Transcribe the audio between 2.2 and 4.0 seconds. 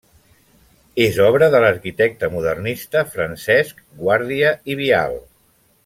modernista Francesc